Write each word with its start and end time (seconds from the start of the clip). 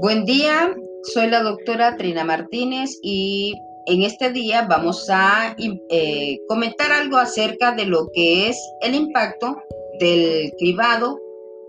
Buen 0.00 0.24
día, 0.24 0.74
soy 1.02 1.28
la 1.28 1.42
doctora 1.42 1.96
Trina 1.96 2.22
Martínez 2.24 2.98
y 3.02 3.54
en 3.86 4.02
este 4.02 4.30
día 4.30 4.66
vamos 4.68 5.08
a 5.08 5.56
eh, 5.90 6.38
comentar 6.48 6.92
algo 6.92 7.16
acerca 7.16 7.72
de 7.72 7.86
lo 7.86 8.08
que 8.12 8.48
es 8.48 8.58
el 8.82 8.94
impacto 8.94 9.56
del 9.98 10.52
cribado 10.58 11.18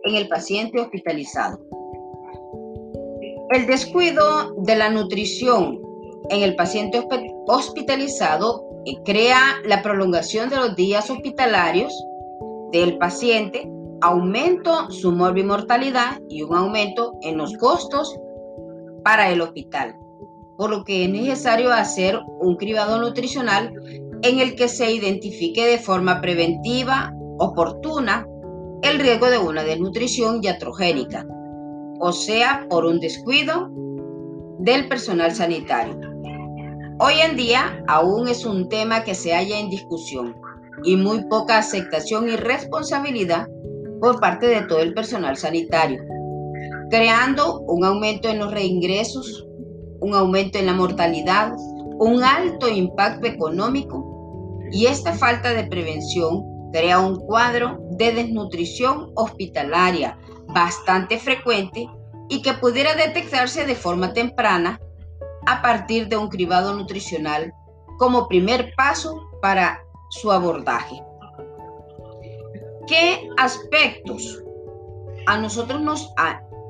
en 0.04 0.16
el 0.16 0.27
paciente 0.27 0.79
hospitalizado. 0.82 1.59
El 3.52 3.66
descuido 3.66 4.54
de 4.57 4.75
la 4.75 4.89
nutrición 4.89 5.80
en 6.30 6.44
el 6.44 6.55
paciente 6.55 7.02
hospitalizado 7.48 8.66
eh, 8.86 8.96
crea 9.05 9.39
la 9.66 9.82
prolongación 9.82 10.50
de 10.50 10.57
los 10.57 10.75
días 10.75 11.09
hospitalarios 11.09 11.94
del 12.71 12.98
paciente 12.98 13.69
aumento 14.01 14.91
su 14.91 15.11
morbimortalidad 15.11 16.19
y 16.29 16.43
un 16.43 16.55
aumento 16.55 17.18
en 17.21 17.37
los 17.37 17.54
costos 17.57 18.15
para 19.07 19.29
el 19.29 19.39
hospital, 19.39 19.96
por 20.57 20.70
lo 20.70 20.84
que 20.84 21.06
es 21.06 21.10
necesario 21.10 21.71
hacer 21.71 22.20
un 22.42 22.57
cribado 22.57 23.00
nutricional 23.00 23.71
en 24.21 24.39
el 24.39 24.54
que 24.57 24.68
se 24.68 24.92
identifique 24.92 25.65
de 25.65 25.78
forma 25.78 26.20
preventiva, 26.20 27.14
oportuna, 27.39 28.28
el 28.82 29.00
riesgo 29.00 29.29
de 29.29 29.38
una 29.38 29.64
desnutrición 29.64 30.43
iatrogénica, 30.43 31.25
o 32.02 32.12
sea, 32.12 32.66
por 32.70 32.84
un 32.84 33.00
descuido 33.00 33.70
del 34.59 34.89
personal 34.89 35.31
sanitario. 35.31 35.98
Hoy 37.00 37.14
en 37.23 37.38
día 37.38 37.81
aún 37.88 38.28
es 38.28 38.45
un 38.45 38.67
tema 38.67 39.06
que 39.06 39.16
se 39.16 39.34
halla 39.34 39.58
en 39.58 39.70
discusión 39.70 40.36
y 40.84 40.98
muy 40.98 41.23
poca 41.30 41.59
aceptación 41.59 42.28
y 42.28 42.36
responsabilidad 42.36 43.48
por 44.02 44.20
parte 44.20 44.48
de 44.48 44.64
todo 44.64 44.80
el 44.80 44.94
personal 44.94 45.38
sanitario, 45.38 46.03
creando 46.90 47.60
un 47.62 47.84
aumento 47.84 48.30
en 48.30 48.40
los 48.40 48.52
reingresos, 48.52 49.46
un 50.00 50.14
aumento 50.14 50.58
en 50.58 50.66
la 50.66 50.74
mortalidad, 50.74 51.54
un 52.00 52.24
alto 52.24 52.70
impacto 52.70 53.28
económico 53.28 54.60
y 54.72 54.86
esta 54.86 55.14
falta 55.14 55.54
de 55.54 55.66
prevención 55.66 56.44
crea 56.72 57.00
un 57.00 57.16
cuadro 57.16 57.80
de 57.92 58.12
desnutrición 58.12 59.12
hospitalaria 59.16 60.18
bastante 60.48 61.18
frecuente 61.18 61.90
y 62.30 62.42
que 62.42 62.54
pudiera 62.54 62.94
detectarse 62.96 63.66
de 63.66 63.76
forma 63.76 64.14
temprana 64.14 64.80
a 65.46 65.62
partir 65.62 66.08
de 66.08 66.18
un 66.18 66.28
cribado 66.28 66.76
nutricional 66.76 67.54
como 67.98 68.28
primer 68.28 68.74
paso 68.76 69.22
para 69.42 69.82
su 70.10 70.32
abordaje. 70.32 71.02
¿Qué 72.88 73.28
aspectos 73.38 74.44
a 75.26 75.38
nosotros 75.38 75.82
nos 75.82 76.12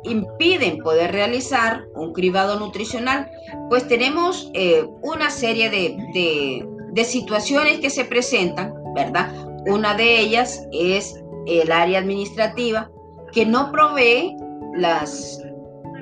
impiden 0.09 0.80
poder 0.80 1.11
realizar 1.11 1.86
un 1.95 2.13
cribado 2.13 2.59
nutricional? 2.59 3.30
Pues 3.69 3.88
tenemos 3.88 4.49
eh, 4.53 4.86
una 5.02 5.30
serie 5.30 5.69
de, 5.69 7.03
situaciones 7.03 7.80
que 7.80 7.91
se 7.91 8.05
presentan, 8.05 8.73
¿verdad? 8.95 9.31
Una 9.67 9.94
de 9.94 10.19
ellas 10.19 10.66
es 10.72 11.22
el 11.45 11.72
área 11.72 11.99
administrativa 11.99 12.89
que 13.31 13.45
no 13.45 13.72
provee 13.72 14.36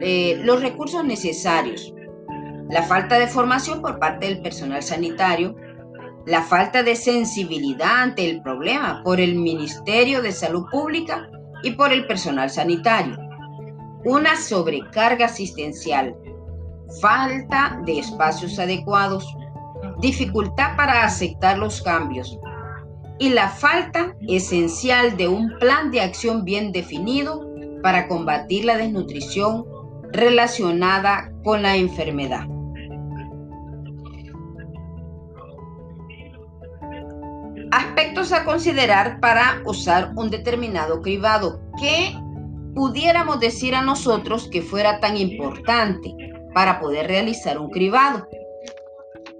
eh, 0.01 0.39
los 0.43 0.61
recursos 0.61 1.03
necesarios. 1.03 1.93
La 2.69 2.83
falta 2.83 3.19
de 3.19 3.27
formación 3.27 3.81
por 3.81 3.99
parte 3.99 4.27
del 4.27 4.41
personal 4.41 4.81
sanitario, 4.81 5.55
la 6.25 6.41
falta 6.41 6.81
de 6.81 6.95
sensibilidad 6.95 8.01
ante 8.03 8.27
el 8.27 8.41
problema 8.41 9.01
por 9.03 9.19
el 9.19 9.35
Ministerio 9.35 10.21
de 10.21 10.31
Salud 10.31 10.65
Pública 10.71 11.29
y 11.61 11.71
por 11.71 11.91
el 11.91 12.07
personal 12.07 12.49
sanitario, 12.49 13.17
una 14.05 14.35
sobrecarga 14.35 15.25
asistencial, 15.25 16.15
falta 17.01 17.81
de 17.85 17.99
espacios 17.99 18.57
adecuados, 18.59 19.35
dificultad 19.99 20.77
para 20.77 21.03
aceptar 21.03 21.57
los 21.57 21.81
cambios 21.81 22.39
y 23.17 23.29
la 23.29 23.49
falta 23.49 24.15
esencial 24.27 25.17
de 25.17 25.27
un 25.27 25.57
plan 25.59 25.89
de 25.89 26.01
acción 26.01 26.45
bien 26.45 26.71
definido 26.71 27.49
para 27.81 28.07
combatir 28.07 28.65
la 28.65 28.77
desnutrición 28.77 29.65
relacionada 30.11 31.31
con 31.43 31.63
la 31.63 31.75
enfermedad. 31.75 32.45
Aspectos 37.71 38.31
a 38.31 38.45
considerar 38.45 39.19
para 39.19 39.61
usar 39.65 40.13
un 40.15 40.29
determinado 40.29 41.01
cribado. 41.01 41.59
¿Qué 41.79 42.15
pudiéramos 42.75 43.39
decir 43.39 43.73
a 43.73 43.81
nosotros 43.81 44.49
que 44.51 44.61
fuera 44.61 44.99
tan 44.99 45.17
importante 45.17 46.13
para 46.53 46.79
poder 46.79 47.07
realizar 47.07 47.57
un 47.57 47.69
cribado? 47.69 48.27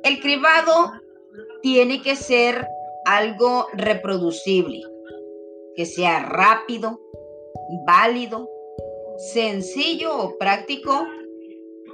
El 0.03 0.21
cribado 0.21 0.93
tiene 1.61 2.01
que 2.01 2.15
ser 2.15 2.65
algo 3.05 3.67
reproducible, 3.73 4.81
que 5.75 5.85
sea 5.85 6.19
rápido, 6.19 6.99
válido, 7.85 8.49
sencillo 9.33 10.17
o 10.17 10.37
práctico, 10.37 11.05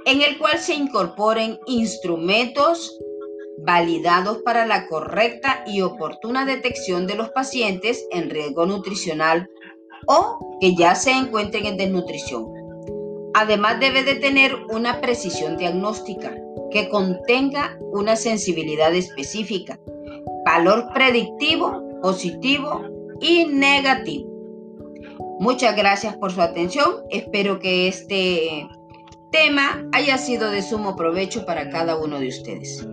en 0.04 0.22
el 0.22 0.38
cual 0.38 0.58
se 0.58 0.74
incorporen 0.74 1.58
instrumentos 1.66 2.98
validados 3.58 4.38
para 4.42 4.66
la 4.66 4.88
correcta 4.88 5.64
y 5.66 5.82
oportuna 5.82 6.44
detección 6.44 7.06
de 7.06 7.14
los 7.14 7.30
pacientes 7.30 8.06
en 8.10 8.30
riesgo 8.30 8.66
nutricional 8.66 9.48
o 10.06 10.58
que 10.60 10.74
ya 10.74 10.94
se 10.94 11.10
encuentren 11.10 11.66
en 11.66 11.76
desnutrición. 11.76 12.46
Además 13.34 13.80
debe 13.80 14.02
de 14.02 14.16
tener 14.16 14.54
una 14.70 15.00
precisión 15.00 15.56
diagnóstica 15.56 16.34
que 16.70 16.88
contenga 16.88 17.78
una 17.92 18.16
sensibilidad 18.16 18.94
específica, 18.94 19.78
valor 20.44 20.88
predictivo, 20.92 21.82
positivo 22.02 22.82
y 23.20 23.46
negativo. 23.46 24.30
Muchas 25.38 25.76
gracias 25.76 26.16
por 26.16 26.32
su 26.32 26.40
atención. 26.40 27.02
Espero 27.10 27.58
que 27.58 27.88
este 27.88 28.68
tema 29.30 29.88
haya 29.92 30.18
sido 30.18 30.50
de 30.50 30.62
sumo 30.62 30.94
provecho 30.94 31.44
para 31.46 31.70
cada 31.70 31.96
uno 31.96 32.20
de 32.20 32.28
ustedes. 32.28 32.86